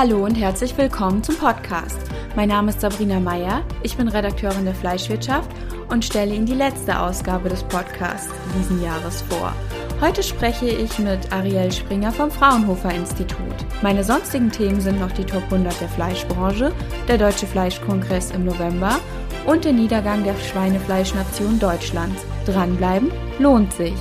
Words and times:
Hallo 0.00 0.24
und 0.24 0.34
herzlich 0.34 0.78
willkommen 0.78 1.22
zum 1.22 1.36
Podcast. 1.36 1.98
Mein 2.34 2.48
Name 2.48 2.70
ist 2.70 2.80
Sabrina 2.80 3.20
Meyer, 3.20 3.62
ich 3.82 3.98
bin 3.98 4.08
Redakteurin 4.08 4.64
der 4.64 4.74
Fleischwirtschaft 4.74 5.50
und 5.90 6.02
stelle 6.02 6.34
Ihnen 6.34 6.46
die 6.46 6.54
letzte 6.54 6.98
Ausgabe 6.98 7.50
des 7.50 7.62
Podcasts 7.64 8.32
diesen 8.58 8.82
Jahres 8.82 9.20
vor. 9.20 9.52
Heute 10.00 10.22
spreche 10.22 10.68
ich 10.70 10.98
mit 11.00 11.30
Ariel 11.30 11.70
Springer 11.70 12.12
vom 12.12 12.30
Fraunhofer 12.30 12.94
Institut. 12.94 13.54
Meine 13.82 14.02
sonstigen 14.02 14.50
Themen 14.50 14.80
sind 14.80 14.98
noch 14.98 15.12
die 15.12 15.26
Top 15.26 15.42
100 15.42 15.78
der 15.78 15.88
Fleischbranche, 15.90 16.72
der 17.06 17.18
Deutsche 17.18 17.46
Fleischkongress 17.46 18.30
im 18.30 18.46
November 18.46 18.98
und 19.44 19.66
der 19.66 19.74
Niedergang 19.74 20.24
der 20.24 20.34
Schweinefleischnation 20.36 21.58
Deutschlands. 21.58 22.24
Dranbleiben 22.46 23.12
lohnt 23.38 23.74
sich. 23.74 23.92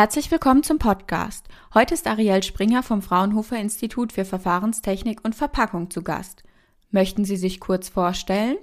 Herzlich 0.00 0.30
willkommen 0.30 0.62
zum 0.62 0.78
Podcast. 0.78 1.44
Heute 1.74 1.92
ist 1.92 2.06
Ariel 2.06 2.42
Springer 2.42 2.82
vom 2.82 3.02
Fraunhofer 3.02 3.58
Institut 3.58 4.14
für 4.14 4.24
Verfahrenstechnik 4.24 5.22
und 5.22 5.34
Verpackung 5.34 5.90
zu 5.90 6.00
Gast. 6.00 6.42
Möchten 6.90 7.26
Sie 7.26 7.36
sich 7.36 7.60
kurz 7.60 7.90
vorstellen? 7.90 8.56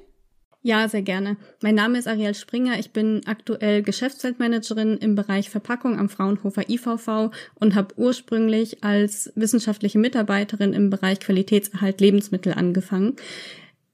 Ja, 0.63 0.89
sehr 0.89 1.03
gerne. 1.03 1.37
Mein 1.61 1.75
Name 1.75 1.99
ist 1.99 2.07
Ariel 2.07 2.33
Springer. 2.33 2.79
Ich 2.79 2.91
bin 2.91 3.21
aktuell 3.27 3.83
Geschäftsfeldmanagerin 3.83 4.97
im 4.97 5.13
Bereich 5.13 5.51
Verpackung 5.51 5.99
am 5.99 6.09
Fraunhofer 6.09 6.71
IVV 6.71 7.29
und 7.53 7.75
habe 7.75 7.93
ursprünglich 7.97 8.83
als 8.83 9.31
wissenschaftliche 9.35 9.99
Mitarbeiterin 9.99 10.73
im 10.73 10.89
Bereich 10.89 11.19
Qualitätserhalt 11.19 12.01
Lebensmittel 12.01 12.55
angefangen. 12.55 13.15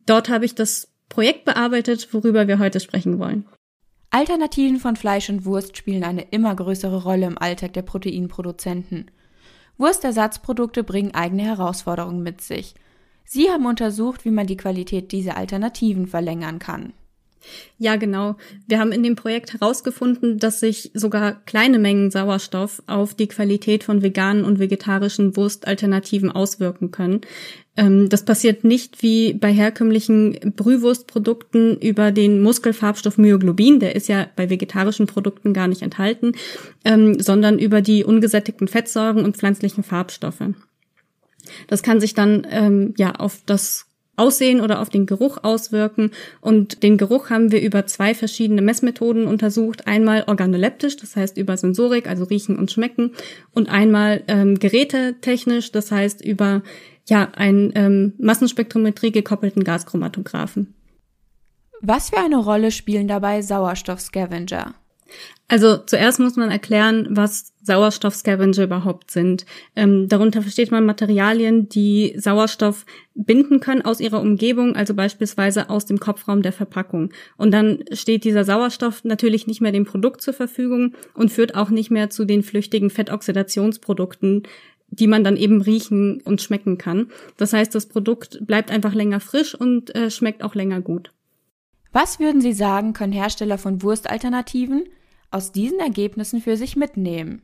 Dort 0.05 0.29
habe 0.29 0.45
ich 0.45 0.55
das 0.55 0.87
Projekt 1.09 1.43
bearbeitet, 1.43 2.07
worüber 2.13 2.47
wir 2.47 2.59
heute 2.59 2.79
sprechen 2.79 3.19
wollen. 3.19 3.45
Alternativen 4.13 4.79
von 4.79 4.95
Fleisch 4.95 5.31
und 5.31 5.43
Wurst 5.43 5.75
spielen 5.75 6.03
eine 6.03 6.21
immer 6.29 6.55
größere 6.55 7.01
Rolle 7.01 7.25
im 7.25 7.39
Alltag 7.39 7.73
der 7.73 7.81
Proteinproduzenten. 7.81 9.09
Wurstersatzprodukte 9.79 10.83
bringen 10.83 11.15
eigene 11.15 11.41
Herausforderungen 11.41 12.21
mit 12.21 12.39
sich. 12.39 12.75
Sie 13.25 13.49
haben 13.49 13.65
untersucht, 13.65 14.23
wie 14.23 14.29
man 14.29 14.45
die 14.45 14.55
Qualität 14.55 15.11
dieser 15.11 15.35
Alternativen 15.35 16.05
verlängern 16.05 16.59
kann. 16.59 16.93
Ja, 17.79 17.95
genau. 17.95 18.35
Wir 18.67 18.79
haben 18.79 18.91
in 18.91 19.01
dem 19.01 19.15
Projekt 19.15 19.53
herausgefunden, 19.53 20.37
dass 20.37 20.59
sich 20.59 20.91
sogar 20.93 21.43
kleine 21.45 21.79
Mengen 21.79 22.11
Sauerstoff 22.11 22.83
auf 22.85 23.15
die 23.15 23.27
Qualität 23.27 23.83
von 23.83 24.03
veganen 24.03 24.45
und 24.45 24.59
vegetarischen 24.59 25.35
Wurstalternativen 25.35 26.31
auswirken 26.31 26.91
können. 26.91 27.21
Ähm, 27.75 28.09
das 28.09 28.23
passiert 28.23 28.63
nicht 28.63 29.01
wie 29.01 29.33
bei 29.33 29.51
herkömmlichen 29.51 30.53
Brühwurstprodukten 30.55 31.77
über 31.79 32.11
den 32.11 32.41
Muskelfarbstoff 32.41 33.17
Myoglobin, 33.17 33.79
der 33.79 33.95
ist 33.95 34.07
ja 34.07 34.27
bei 34.35 34.49
vegetarischen 34.49 35.07
Produkten 35.07 35.53
gar 35.53 35.67
nicht 35.67 35.81
enthalten, 35.81 36.33
ähm, 36.85 37.19
sondern 37.19 37.57
über 37.57 37.81
die 37.81 38.03
ungesättigten 38.03 38.67
Fettsäuren 38.67 39.23
und 39.23 39.37
pflanzlichen 39.37 39.83
Farbstoffe. 39.83 40.43
Das 41.67 41.83
kann 41.83 41.99
sich 41.99 42.13
dann 42.13 42.45
ähm, 42.49 42.93
ja 42.97 43.13
auf 43.15 43.41
das 43.45 43.87
Aussehen 44.15 44.61
oder 44.61 44.79
auf 44.79 44.89
den 44.89 45.05
Geruch 45.05 45.39
auswirken. 45.43 46.11
Und 46.39 46.83
den 46.83 46.97
Geruch 46.97 47.29
haben 47.29 47.51
wir 47.51 47.61
über 47.61 47.85
zwei 47.87 48.13
verschiedene 48.13 48.61
Messmethoden 48.61 49.25
untersucht. 49.25 49.87
Einmal 49.87 50.23
organoleptisch, 50.27 50.97
das 50.97 51.15
heißt 51.15 51.37
über 51.37 51.57
Sensorik, 51.57 52.07
also 52.07 52.23
riechen 52.25 52.57
und 52.57 52.71
schmecken. 52.71 53.11
Und 53.51 53.69
einmal 53.69 54.23
ähm, 54.27 54.59
gerätetechnisch, 54.59 55.71
das 55.71 55.91
heißt 55.91 56.23
über 56.23 56.61
ja, 57.07 57.29
einen 57.35 57.71
ähm, 57.75 58.13
Massenspektrometrie 58.17 59.11
gekoppelten 59.11 59.63
Gaschromatographen. 59.63 60.73
Was 61.81 62.11
für 62.11 62.19
eine 62.19 62.37
Rolle 62.37 62.71
spielen 62.71 63.07
dabei 63.09 63.41
Sauerstoffscavenger? 63.41 64.73
Also 65.53 65.77
zuerst 65.77 66.19
muss 66.19 66.35
man 66.35 66.49
erklären, 66.49 67.09
was 67.11 67.53
Sauerstoffscavenger 67.61 68.63
überhaupt 68.63 69.11
sind. 69.11 69.45
Ähm, 69.75 70.07
darunter 70.09 70.41
versteht 70.41 70.71
man 70.71 70.83
Materialien, 70.83 71.69
die 71.69 72.15
Sauerstoff 72.17 72.87
binden 73.13 73.59
können 73.59 73.83
aus 73.83 73.99
ihrer 73.99 74.19
Umgebung, 74.19 74.75
also 74.75 74.95
beispielsweise 74.95 75.69
aus 75.69 75.85
dem 75.85 75.99
Kopfraum 75.99 76.41
der 76.41 76.53
Verpackung. 76.53 77.11
Und 77.37 77.51
dann 77.51 77.83
steht 77.91 78.23
dieser 78.23 78.45
Sauerstoff 78.45 79.03
natürlich 79.03 79.45
nicht 79.45 79.61
mehr 79.61 79.71
dem 79.71 79.85
Produkt 79.85 80.21
zur 80.21 80.33
Verfügung 80.33 80.95
und 81.13 81.31
führt 81.31 81.53
auch 81.53 81.69
nicht 81.69 81.91
mehr 81.91 82.09
zu 82.09 82.25
den 82.25 82.41
flüchtigen 82.41 82.89
Fettoxidationsprodukten, 82.89 84.47
die 84.87 85.05
man 85.05 85.23
dann 85.23 85.37
eben 85.37 85.61
riechen 85.61 86.19
und 86.21 86.41
schmecken 86.41 86.79
kann. 86.79 87.11
Das 87.37 87.53
heißt, 87.53 87.75
das 87.75 87.85
Produkt 87.85 88.39
bleibt 88.47 88.71
einfach 88.71 88.95
länger 88.95 89.19
frisch 89.19 89.53
und 89.53 89.93
äh, 89.95 90.09
schmeckt 90.09 90.43
auch 90.43 90.55
länger 90.55 90.81
gut. 90.81 91.11
Was 91.91 92.19
würden 92.19 92.41
Sie 92.41 92.53
sagen, 92.53 92.93
können 92.93 93.13
Hersteller 93.13 93.59
von 93.59 93.83
Wurstalternativen 93.83 94.85
aus 95.33 95.51
diesen 95.51 95.79
Ergebnissen 95.79 96.41
für 96.41 96.57
sich 96.57 96.75
mitnehmen? 96.75 97.41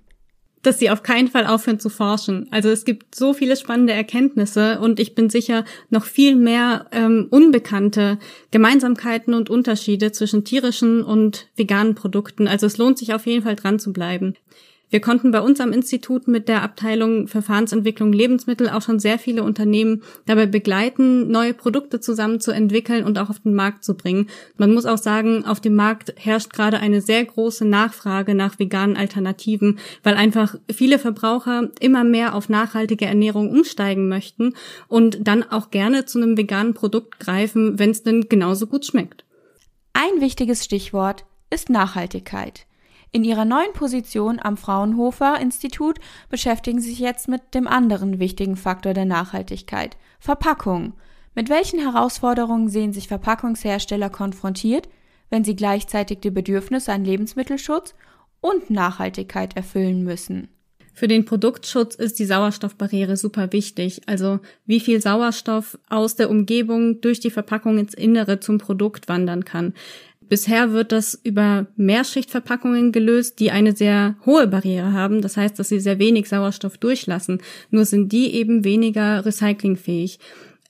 dass 0.62 0.80
sie 0.80 0.90
auf 0.90 1.04
keinen 1.04 1.30
Fall 1.30 1.46
aufhören 1.46 1.80
zu 1.80 1.90
forschen. 1.90 2.48
Also 2.52 2.70
es 2.70 2.84
gibt 2.84 3.16
so 3.16 3.34
viele 3.34 3.56
spannende 3.56 3.94
Erkenntnisse 3.94 4.80
und 4.80 5.00
ich 5.00 5.16
bin 5.16 5.30
sicher 5.30 5.64
noch 5.90 6.04
viel 6.04 6.36
mehr 6.36 6.88
ähm, 6.92 7.28
unbekannte 7.30 8.20
Gemeinsamkeiten 8.52 9.34
und 9.34 9.50
Unterschiede 9.50 10.12
zwischen 10.12 10.44
tierischen 10.44 11.02
und 11.02 11.48
veganen 11.56 11.96
Produkten. 11.96 12.48
Also 12.48 12.66
es 12.66 12.78
lohnt 12.78 12.98
sich 12.98 13.14
auf 13.14 13.26
jeden 13.26 13.44
Fall 13.44 13.56
dran 13.56 13.80
zu 13.80 13.94
bleiben. 13.94 14.36
Wir 14.92 15.02
konnten 15.02 15.32
bei 15.32 15.40
uns 15.40 15.60
am 15.60 15.72
Institut 15.72 16.28
mit 16.28 16.48
der 16.48 16.64
Abteilung 16.64 17.28
Verfahrensentwicklung 17.28 18.12
Lebensmittel 18.12 18.70
auch 18.70 18.82
schon 18.82 19.00
sehr 19.00 19.20
viele 19.20 19.44
Unternehmen 19.44 20.02
dabei 20.26 20.48
begleiten, 20.48 21.30
neue 21.30 21.54
Produkte 21.54 22.00
zusammen 22.00 22.40
zu 22.40 22.52
entwickeln 22.52 23.04
und 23.04 23.20
auch 23.20 23.30
auf 23.30 23.40
den 23.40 23.54
Markt 23.54 23.84
zu 23.84 23.96
bringen. 23.96 24.30
Man 24.58 24.74
muss 24.74 24.88
auch 24.88 24.98
sagen, 24.98 25.46
auf 25.46 25.60
dem 25.60 25.76
Markt 25.76 26.14
herrscht 26.18 26.54
gerade 26.54 26.80
eine 26.80 27.02
sehr 27.02 27.24
große 27.24 27.66
Nachfrage 27.66 28.34
nach 28.34 28.58
veganen 28.58 28.98
Alternativen, 28.98 29.78
weil 30.02 30.16
einfach 30.16 30.56
viele 30.72 30.98
Verbraucher 30.98 31.70
immer 31.80 32.04
mehr 32.04 32.34
auf 32.34 32.50
nachhaltige 32.50 33.06
Ernährung 33.06 33.52
umsteigen 33.52 34.10
möchten 34.10 34.56
und 34.88 35.28
dann 35.28 35.44
auch 35.44 35.70
gerne 35.70 36.06
zu 36.06 36.20
einem 36.20 36.36
veganen 36.36 36.74
Produkt 36.74 37.20
greifen, 37.20 37.78
wenn 37.78 37.92
es 37.92 38.02
denn 38.02 38.28
genauso 38.28 38.66
gut 38.66 38.86
schmeckt. 38.86 39.24
Ein 39.94 40.22
wichtiges 40.22 40.66
Stichwort 40.66 41.26
ist 41.52 41.70
Nachhaltigkeit. 41.70 42.66
In 43.12 43.24
ihrer 43.24 43.46
neuen 43.46 43.74
Position 43.74 44.40
am 44.40 44.56
Fraunhofer 44.56 45.40
Institut 45.40 46.00
beschäftigen 46.30 46.80
sie 46.80 46.92
sich 46.92 47.00
jetzt 47.00 47.28
mit 47.28 47.56
dem 47.56 47.68
anderen 47.68 48.20
wichtigen 48.20 48.56
Faktor 48.56 48.94
der 48.94 49.06
Nachhaltigkeit, 49.06 49.98
Verpackung. 50.20 50.94
Mit 51.34 51.50
welchen 51.50 51.80
Herausforderungen 51.80 52.70
sehen 52.70 52.94
sich 52.94 53.08
Verpackungshersteller 53.08 54.12
konfrontiert, 54.12 54.90
wenn 55.32 55.44
sie 55.44 55.56
gleichzeitig 55.56 56.20
die 56.20 56.32
Bedürfnisse 56.32 56.92
an 56.92 57.04
Lebensmittelschutz 57.04 57.96
und 58.42 58.70
Nachhaltigkeit 58.70 59.56
erfüllen 59.56 60.04
müssen? 60.04 60.50
Für 61.00 61.08
den 61.08 61.24
Produktschutz 61.24 61.96
ist 61.96 62.20
die 62.20 62.26
Sauerstoffbarriere 62.26 63.16
super 63.16 63.54
wichtig. 63.54 64.02
Also 64.06 64.42
wie 64.66 64.82
viel 64.82 65.02
Sauerstoff 65.02 65.80
aus 65.88 66.18
der 66.18 66.30
Umgebung 66.30 67.00
durch 67.00 67.22
die 67.22 67.32
Verpackung 67.32 67.78
ins 67.78 67.94
Innere 67.94 68.42
zum 68.42 68.58
Produkt 68.58 69.08
wandern 69.08 69.46
kann. 69.46 69.74
Bisher 70.30 70.72
wird 70.72 70.92
das 70.92 71.20
über 71.24 71.66
Mehrschichtverpackungen 71.76 72.92
gelöst, 72.92 73.40
die 73.40 73.52
eine 73.52 73.76
sehr 73.76 74.16
hohe 74.26 74.48
Barriere 74.48 74.94
haben. 74.94 75.22
Das 75.22 75.38
heißt, 75.38 75.58
dass 75.58 75.70
sie 75.70 75.80
sehr 75.80 76.00
wenig 76.00 76.30
Sauerstoff 76.30 76.78
durchlassen. 76.78 77.42
Nur 77.72 77.86
sind 77.86 78.12
die 78.12 78.34
eben 78.36 78.64
weniger 78.64 79.26
recyclingfähig. 79.26 80.20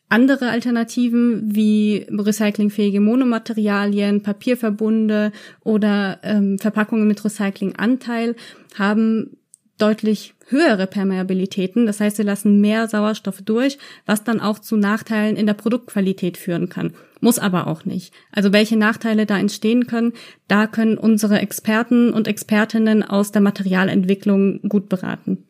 Andere 0.08 0.50
Alternativen 0.50 1.56
wie 1.56 2.08
recyclingfähige 2.10 3.00
Monomaterialien, 3.00 4.24
Papierverbunde 4.24 5.32
oder 5.64 6.20
ähm, 6.24 6.58
Verpackungen 6.58 7.08
mit 7.08 7.24
Recyclinganteil 7.24 8.36
haben 8.76 9.38
deutlich 9.82 10.36
höhere 10.48 10.88
Permeabilitäten. 10.88 11.86
Das 11.86 12.00
heißt, 12.00 12.18
sie 12.18 12.24
lassen 12.24 12.62
mehr 12.62 12.88
Sauerstoff 12.88 13.42
durch, 13.42 13.78
was 14.06 14.24
dann 14.24 14.40
auch 14.40 14.60
zu 14.60 14.76
Nachteilen 14.76 15.36
in 15.36 15.46
der 15.46 15.54
Produktqualität 15.54 16.38
führen 16.38 16.70
kann. 16.70 16.94
Muss 17.22 17.40
aber 17.40 17.68
auch 17.68 17.86
nicht. 17.86 18.14
Also 18.32 18.54
welche 18.54 18.78
Nachteile 18.78 19.26
da 19.26 19.38
entstehen 19.38 19.88
können, 19.88 20.14
da 20.48 20.68
können 20.68 20.98
unsere 20.98 21.40
Experten 21.40 22.14
und 22.14 22.28
Expertinnen 22.28 23.04
aus 23.04 23.32
der 23.32 23.42
Materialentwicklung 23.42 24.62
gut 24.70 24.90
beraten. 24.90 25.46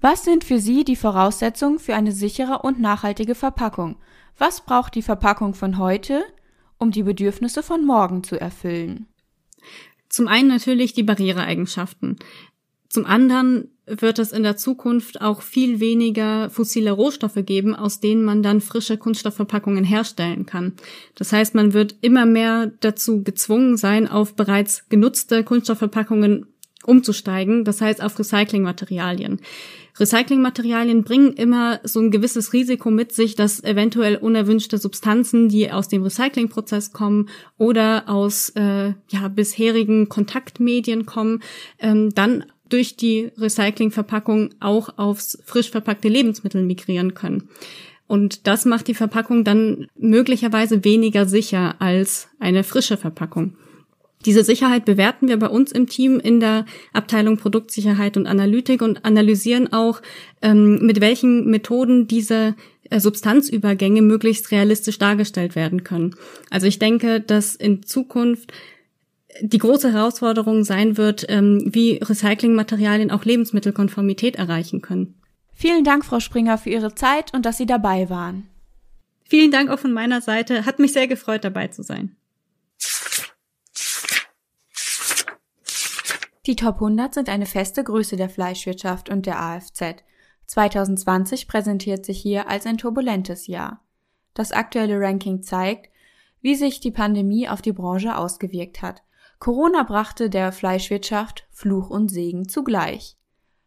Was 0.00 0.24
sind 0.24 0.42
für 0.44 0.58
Sie 0.58 0.84
die 0.84 0.96
Voraussetzungen 0.96 1.78
für 1.78 1.94
eine 1.94 2.12
sichere 2.12 2.60
und 2.62 2.80
nachhaltige 2.80 3.34
Verpackung? 3.34 3.96
Was 4.36 4.62
braucht 4.62 4.94
die 4.94 5.02
Verpackung 5.02 5.54
von 5.54 5.78
heute, 5.78 6.22
um 6.78 6.90
die 6.90 7.04
Bedürfnisse 7.04 7.62
von 7.62 7.84
morgen 7.84 8.24
zu 8.24 8.40
erfüllen? 8.40 9.06
Zum 10.08 10.28
einen 10.28 10.48
natürlich 10.48 10.92
die 10.92 11.04
Barriereeigenschaften. 11.04 12.18
Zum 12.92 13.06
anderen 13.06 13.70
wird 13.86 14.18
es 14.18 14.32
in 14.32 14.42
der 14.42 14.58
Zukunft 14.58 15.22
auch 15.22 15.40
viel 15.40 15.80
weniger 15.80 16.50
fossile 16.50 16.90
Rohstoffe 16.90 17.38
geben, 17.46 17.74
aus 17.74 18.00
denen 18.00 18.22
man 18.22 18.42
dann 18.42 18.60
frische 18.60 18.98
Kunststoffverpackungen 18.98 19.82
herstellen 19.82 20.44
kann. 20.44 20.74
Das 21.14 21.32
heißt, 21.32 21.54
man 21.54 21.72
wird 21.72 21.96
immer 22.02 22.26
mehr 22.26 22.70
dazu 22.80 23.22
gezwungen 23.22 23.78
sein, 23.78 24.08
auf 24.08 24.36
bereits 24.36 24.90
genutzte 24.90 25.42
Kunststoffverpackungen 25.42 26.48
umzusteigen, 26.84 27.64
das 27.64 27.80
heißt 27.80 28.02
auf 28.02 28.18
Recyclingmaterialien. 28.18 29.40
Recyclingmaterialien 29.98 31.02
bringen 31.02 31.32
immer 31.32 31.80
so 31.82 32.00
ein 32.00 32.10
gewisses 32.10 32.52
Risiko 32.52 32.90
mit 32.90 33.12
sich, 33.12 33.36
dass 33.36 33.64
eventuell 33.64 34.16
unerwünschte 34.16 34.76
Substanzen, 34.76 35.48
die 35.48 35.72
aus 35.72 35.88
dem 35.88 36.02
Recyclingprozess 36.02 36.92
kommen 36.92 37.30
oder 37.56 38.10
aus 38.10 38.50
äh, 38.50 38.92
ja, 39.08 39.28
bisherigen 39.28 40.10
Kontaktmedien 40.10 41.06
kommen, 41.06 41.42
ähm, 41.78 42.10
dann 42.14 42.44
durch 42.72 42.96
die 42.96 43.30
Recyclingverpackung 43.38 44.50
auch 44.60 44.98
aufs 44.98 45.38
frisch 45.44 45.70
verpackte 45.70 46.08
Lebensmittel 46.08 46.62
migrieren 46.62 47.14
können. 47.14 47.48
Und 48.06 48.46
das 48.46 48.64
macht 48.64 48.88
die 48.88 48.94
Verpackung 48.94 49.44
dann 49.44 49.86
möglicherweise 49.96 50.84
weniger 50.84 51.26
sicher 51.26 51.76
als 51.78 52.28
eine 52.38 52.64
frische 52.64 52.96
Verpackung. 52.96 53.56
Diese 54.24 54.44
Sicherheit 54.44 54.84
bewerten 54.84 55.28
wir 55.28 55.38
bei 55.38 55.48
uns 55.48 55.72
im 55.72 55.88
Team 55.88 56.20
in 56.20 56.38
der 56.38 56.64
Abteilung 56.92 57.38
Produktsicherheit 57.38 58.16
und 58.16 58.26
Analytik 58.26 58.82
und 58.82 59.04
analysieren 59.04 59.72
auch, 59.72 60.00
ähm, 60.42 60.78
mit 60.84 61.00
welchen 61.00 61.50
Methoden 61.50 62.06
diese 62.06 62.54
äh, 62.90 63.00
Substanzübergänge 63.00 64.02
möglichst 64.02 64.50
realistisch 64.50 64.98
dargestellt 64.98 65.56
werden 65.56 65.82
können. 65.82 66.14
Also 66.50 66.66
ich 66.66 66.78
denke, 66.78 67.20
dass 67.20 67.56
in 67.56 67.82
Zukunft 67.82 68.52
die 69.40 69.58
große 69.58 69.92
Herausforderung 69.92 70.64
sein 70.64 70.96
wird, 70.96 71.24
ähm, 71.28 71.62
wie 71.66 71.98
Recyclingmaterialien 71.98 73.10
auch 73.10 73.24
Lebensmittelkonformität 73.24 74.36
erreichen 74.36 74.82
können. 74.82 75.14
Vielen 75.52 75.84
Dank, 75.84 76.04
Frau 76.04 76.20
Springer, 76.20 76.58
für 76.58 76.70
Ihre 76.70 76.94
Zeit 76.94 77.32
und 77.34 77.46
dass 77.46 77.56
Sie 77.56 77.66
dabei 77.66 78.10
waren. 78.10 78.48
Vielen 79.24 79.50
Dank 79.50 79.70
auch 79.70 79.78
von 79.78 79.92
meiner 79.92 80.20
Seite. 80.20 80.66
Hat 80.66 80.78
mich 80.78 80.92
sehr 80.92 81.06
gefreut, 81.06 81.44
dabei 81.44 81.68
zu 81.68 81.82
sein. 81.82 82.16
Die 86.46 86.56
Top 86.56 86.74
100 86.74 87.14
sind 87.14 87.28
eine 87.28 87.46
feste 87.46 87.84
Größe 87.84 88.16
der 88.16 88.28
Fleischwirtschaft 88.28 89.08
und 89.08 89.26
der 89.26 89.40
AFZ. 89.40 90.02
2020 90.46 91.46
präsentiert 91.46 92.04
sich 92.04 92.20
hier 92.20 92.48
als 92.48 92.66
ein 92.66 92.78
turbulentes 92.78 93.46
Jahr. 93.46 93.80
Das 94.34 94.50
aktuelle 94.50 94.98
Ranking 94.98 95.42
zeigt, 95.42 95.88
wie 96.40 96.56
sich 96.56 96.80
die 96.80 96.90
Pandemie 96.90 97.48
auf 97.48 97.62
die 97.62 97.72
Branche 97.72 98.16
ausgewirkt 98.16 98.82
hat. 98.82 99.02
Corona 99.42 99.82
brachte 99.82 100.30
der 100.30 100.52
Fleischwirtschaft 100.52 101.48
Fluch 101.50 101.90
und 101.90 102.12
Segen 102.12 102.48
zugleich. 102.48 103.16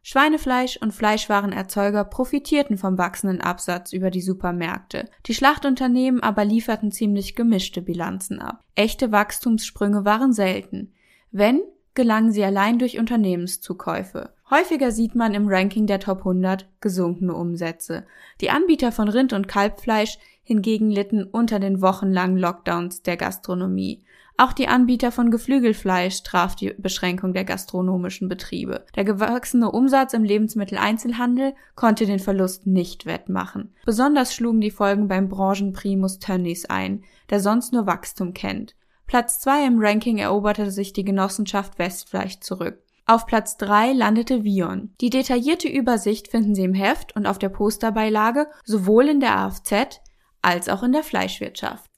Schweinefleisch- 0.03 0.77
und 0.81 0.93
Fleischwarenerzeuger 0.93 2.05
profitierten 2.05 2.77
vom 2.77 2.97
wachsenden 2.97 3.41
Absatz 3.41 3.91
über 3.91 4.09
die 4.09 4.21
Supermärkte. 4.21 5.09
Die 5.25 5.33
Schlachtunternehmen 5.33 6.23
aber 6.23 6.45
lieferten 6.45 6.93
ziemlich 6.93 7.35
gemischte 7.35 7.81
Bilanzen 7.81 8.39
ab. 8.39 8.63
Echte 8.75 9.11
Wachstumssprünge 9.11 10.05
waren 10.05 10.31
selten. 10.31 10.93
Wenn, 11.31 11.61
gelangen 11.95 12.31
sie 12.31 12.43
allein 12.43 12.77
durch 12.77 12.99
Unternehmenszukäufe. 12.99 14.29
Häufiger 14.49 14.91
sieht 14.91 15.15
man 15.15 15.33
im 15.33 15.47
Ranking 15.47 15.87
der 15.87 15.99
Top 15.99 16.19
100 16.19 16.67
gesunkene 16.79 17.33
Umsätze. 17.33 18.05
Die 18.41 18.51
Anbieter 18.51 18.91
von 18.91 19.07
Rind- 19.07 19.33
und 19.33 19.47
Kalbfleisch 19.47 20.19
hingegen 20.43 20.91
litten 20.91 21.23
unter 21.23 21.59
den 21.59 21.81
wochenlangen 21.81 22.37
Lockdowns 22.37 23.01
der 23.01 23.17
Gastronomie. 23.17 24.03
Auch 24.37 24.51
die 24.51 24.67
Anbieter 24.67 25.11
von 25.11 25.31
Geflügelfleisch 25.31 26.21
traf 26.23 26.55
die 26.55 26.73
Beschränkung 26.77 27.33
der 27.33 27.45
gastronomischen 27.45 28.27
Betriebe. 28.27 28.85
Der 28.95 29.05
gewachsene 29.05 29.71
Umsatz 29.71 30.13
im 30.13 30.25
Lebensmitteleinzelhandel 30.25 31.53
konnte 31.75 32.05
den 32.05 32.19
Verlust 32.19 32.67
nicht 32.67 33.05
wettmachen. 33.05 33.73
Besonders 33.85 34.35
schlugen 34.35 34.59
die 34.59 34.71
Folgen 34.71 35.07
beim 35.07 35.29
Branchenprimus 35.29 36.19
Tönnies 36.19 36.65
ein, 36.65 37.03
der 37.29 37.39
sonst 37.39 37.71
nur 37.71 37.87
Wachstum 37.87 38.33
kennt. 38.33 38.75
Platz 39.07 39.39
zwei 39.39 39.65
im 39.65 39.79
Ranking 39.79 40.17
eroberte 40.17 40.71
sich 40.71 40.93
die 40.93 41.05
Genossenschaft 41.05 41.77
Westfleisch 41.77 42.39
zurück. 42.39 42.81
Auf 43.07 43.27
Platz 43.27 43.57
drei 43.57 43.93
landete 43.93 44.43
Vion. 44.43 44.95
Die 44.99 45.11
detaillierte 45.11 45.67
Übersicht 45.67 46.27
finden 46.27 46.55
Sie 46.55 46.63
im 46.63 46.73
Heft 46.73 47.15
und 47.15 47.27
auf 47.27 47.37
der 47.37 47.49
Posterbeilage 47.49 48.47
sowohl 48.63 49.09
in 49.09 49.19
der 49.19 49.37
AFZ 49.37 50.01
als 50.41 50.69
auch 50.69 50.81
in 50.81 50.91
der 50.91 51.03
Fleischwirtschaft. 51.03 51.89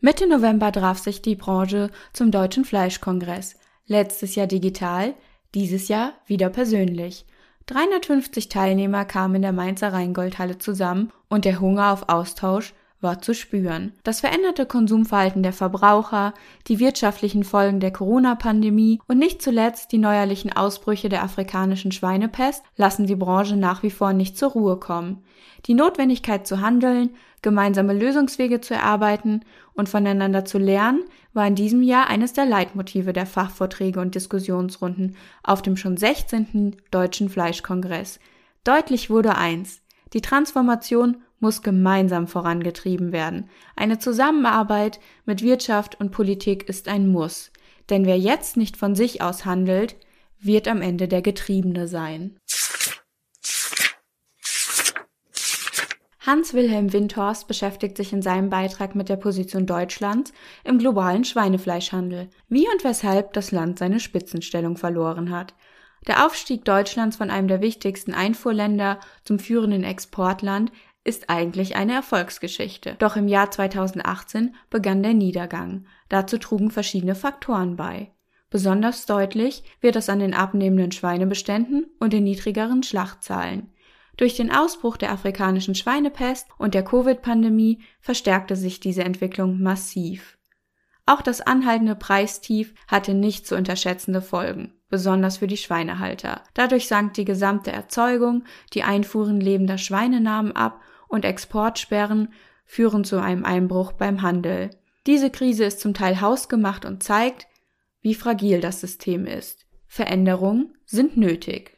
Mitte 0.00 0.26
November 0.26 0.72
traf 0.72 0.98
sich 0.98 1.20
die 1.22 1.34
Branche 1.34 1.90
zum 2.12 2.30
Deutschen 2.30 2.64
Fleischkongress. 2.64 3.56
Letztes 3.84 4.36
Jahr 4.36 4.46
digital, 4.46 5.14
dieses 5.54 5.88
Jahr 5.88 6.12
wieder 6.26 6.48
persönlich. 6.50 7.26
350 7.66 8.48
Teilnehmer 8.48 9.04
kamen 9.04 9.36
in 9.36 9.42
der 9.42 9.52
Mainzer 9.52 9.92
Rheingoldhalle 9.92 10.58
zusammen 10.58 11.12
und 11.28 11.44
der 11.44 11.60
Hunger 11.60 11.92
auf 11.92 12.08
Austausch 12.08 12.74
war 13.00 13.20
zu 13.20 13.34
spüren. 13.34 13.92
Das 14.02 14.20
veränderte 14.20 14.66
Konsumverhalten 14.66 15.42
der 15.42 15.52
Verbraucher, 15.52 16.34
die 16.66 16.78
wirtschaftlichen 16.78 17.44
Folgen 17.44 17.80
der 17.80 17.92
Corona-Pandemie 17.92 19.00
und 19.06 19.18
nicht 19.18 19.40
zuletzt 19.40 19.92
die 19.92 19.98
neuerlichen 19.98 20.52
Ausbrüche 20.52 21.08
der 21.08 21.22
afrikanischen 21.22 21.92
Schweinepest 21.92 22.64
lassen 22.76 23.06
die 23.06 23.16
Branche 23.16 23.56
nach 23.56 23.82
wie 23.82 23.90
vor 23.90 24.12
nicht 24.12 24.36
zur 24.36 24.50
Ruhe 24.50 24.76
kommen. 24.78 25.22
Die 25.66 25.74
Notwendigkeit 25.74 26.46
zu 26.46 26.60
handeln, 26.60 27.10
gemeinsame 27.42 27.92
Lösungswege 27.92 28.60
zu 28.60 28.74
erarbeiten 28.74 29.44
und 29.74 29.88
voneinander 29.88 30.44
zu 30.44 30.58
lernen, 30.58 31.04
war 31.32 31.46
in 31.46 31.54
diesem 31.54 31.82
Jahr 31.82 32.08
eines 32.08 32.32
der 32.32 32.46
Leitmotive 32.46 33.12
der 33.12 33.26
Fachvorträge 33.26 34.00
und 34.00 34.14
Diskussionsrunden 34.14 35.16
auf 35.42 35.62
dem 35.62 35.76
schon 35.76 35.96
16. 35.96 36.76
Deutschen 36.90 37.28
Fleischkongress. 37.28 38.18
Deutlich 38.64 39.08
wurde 39.08 39.36
eins. 39.36 39.82
Die 40.12 40.20
Transformation 40.20 41.22
muss 41.40 41.62
gemeinsam 41.62 42.26
vorangetrieben 42.26 43.12
werden. 43.12 43.48
Eine 43.76 43.98
Zusammenarbeit 43.98 45.00
mit 45.24 45.42
Wirtschaft 45.42 46.00
und 46.00 46.10
Politik 46.10 46.68
ist 46.68 46.88
ein 46.88 47.08
Muss, 47.08 47.52
denn 47.90 48.06
wer 48.06 48.18
jetzt 48.18 48.56
nicht 48.56 48.76
von 48.76 48.94
sich 48.94 49.22
aus 49.22 49.44
handelt, 49.44 49.96
wird 50.40 50.68
am 50.68 50.82
Ende 50.82 51.08
der 51.08 51.22
Getriebene 51.22 51.88
sein. 51.88 52.38
Hans-Wilhelm 56.28 56.92
Windhorst 56.92 57.48
beschäftigt 57.48 57.96
sich 57.96 58.12
in 58.12 58.20
seinem 58.20 58.50
Beitrag 58.50 58.94
mit 58.94 59.08
der 59.08 59.16
Position 59.16 59.64
Deutschlands 59.64 60.34
im 60.62 60.78
globalen 60.78 61.24
Schweinefleischhandel, 61.24 62.28
wie 62.50 62.68
und 62.68 62.84
weshalb 62.84 63.32
das 63.32 63.50
Land 63.50 63.78
seine 63.78 63.98
Spitzenstellung 63.98 64.76
verloren 64.76 65.30
hat. 65.30 65.54
Der 66.06 66.24
Aufstieg 66.24 66.64
Deutschlands 66.64 67.16
von 67.16 67.30
einem 67.30 67.48
der 67.48 67.60
wichtigsten 67.60 68.14
Einfuhrländer 68.14 69.00
zum 69.24 69.38
führenden 69.38 69.84
Exportland 69.84 70.72
ist 71.04 71.30
eigentlich 71.30 71.76
eine 71.76 71.94
Erfolgsgeschichte. 71.94 72.96
Doch 72.98 73.16
im 73.16 73.28
Jahr 73.28 73.50
2018 73.50 74.54
begann 74.70 75.02
der 75.02 75.14
Niedergang. 75.14 75.86
Dazu 76.08 76.38
trugen 76.38 76.70
verschiedene 76.70 77.14
Faktoren 77.14 77.76
bei. 77.76 78.12
Besonders 78.50 79.06
deutlich 79.06 79.62
wird 79.80 79.96
das 79.96 80.08
an 80.08 80.20
den 80.20 80.34
abnehmenden 80.34 80.92
Schweinebeständen 80.92 81.86
und 81.98 82.12
den 82.12 82.24
niedrigeren 82.24 82.82
Schlachtzahlen. 82.82 83.72
Durch 84.16 84.34
den 84.34 84.50
Ausbruch 84.50 84.96
der 84.96 85.12
afrikanischen 85.12 85.74
Schweinepest 85.74 86.48
und 86.58 86.74
der 86.74 86.82
Covid-Pandemie 86.82 87.80
verstärkte 88.00 88.56
sich 88.56 88.80
diese 88.80 89.04
Entwicklung 89.04 89.62
massiv. 89.62 90.38
Auch 91.06 91.22
das 91.22 91.40
anhaltende 91.40 91.94
Preistief 91.94 92.74
hatte 92.86 93.14
nicht 93.14 93.46
zu 93.46 93.54
unterschätzende 93.54 94.20
Folgen, 94.20 94.74
besonders 94.88 95.38
für 95.38 95.46
die 95.46 95.56
Schweinehalter. 95.56 96.42
Dadurch 96.54 96.88
sank 96.88 97.14
die 97.14 97.24
gesamte 97.24 97.70
Erzeugung, 97.70 98.44
die 98.74 98.82
Einfuhren 98.82 99.40
lebender 99.40 99.78
Schweine 99.78 100.20
nahmen 100.20 100.52
ab 100.52 100.80
und 101.08 101.24
Exportsperren 101.24 102.32
führen 102.64 103.04
zu 103.04 103.20
einem 103.20 103.44
Einbruch 103.44 103.92
beim 103.92 104.22
Handel. 104.22 104.70
Diese 105.06 105.30
Krise 105.30 105.64
ist 105.64 105.80
zum 105.80 105.94
Teil 105.94 106.20
hausgemacht 106.20 106.84
und 106.84 107.02
zeigt, 107.02 107.46
wie 108.02 108.14
fragil 108.14 108.60
das 108.60 108.80
System 108.80 109.26
ist. 109.26 109.66
Veränderungen 109.86 110.74
sind 110.84 111.16
nötig. 111.16 111.77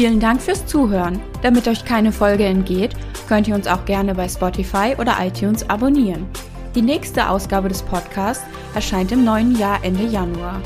Vielen 0.00 0.18
Dank 0.18 0.40
fürs 0.40 0.64
Zuhören. 0.64 1.20
Damit 1.42 1.68
euch 1.68 1.84
keine 1.84 2.10
Folge 2.10 2.46
entgeht, 2.46 2.92
könnt 3.28 3.46
ihr 3.46 3.54
uns 3.54 3.66
auch 3.66 3.84
gerne 3.84 4.14
bei 4.14 4.26
Spotify 4.26 4.94
oder 4.98 5.18
iTunes 5.20 5.68
abonnieren. 5.68 6.26
Die 6.74 6.80
nächste 6.80 7.28
Ausgabe 7.28 7.68
des 7.68 7.82
Podcasts 7.82 8.42
erscheint 8.74 9.12
im 9.12 9.24
neuen 9.26 9.58
Jahr 9.58 9.84
Ende 9.84 10.04
Januar. 10.04 10.62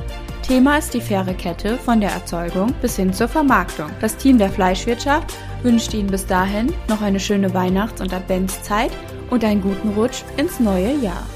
Thema 0.47 0.77
ist 0.77 0.95
die 0.95 1.01
faire 1.01 1.35
Kette 1.35 1.79
von 1.79 2.01
der 2.01 2.13
Erzeugung 2.13 2.73
bis 2.81 2.95
hin 2.95 3.13
zur 3.13 3.27
Vermarktung. 3.27 3.91
Das 4.01 4.17
Team 4.17 4.39
der 4.39 4.51
Fleischwirtschaft 4.51 5.35
wünscht 5.65 5.95
Ihnen 5.95 6.13
bis 6.13 6.25
dahin 6.27 6.73
noch 6.89 7.03
eine 7.03 7.19
schöne 7.19 7.53
Weihnachts- 7.53 8.01
und 8.01 8.15
Adventszeit 8.15 8.93
und 9.31 9.43
einen 9.43 9.63
guten 9.63 9.89
Rutsch 9.95 10.23
ins 10.37 10.61
neue 10.61 10.95
Jahr. 10.99 11.27